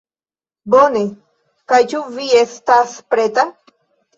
Bone. 0.75 1.03
Kaj 1.73 1.81
ĉu 1.93 2.01
vi 2.17 2.27
estas 2.41 2.99
preta? 3.13 3.45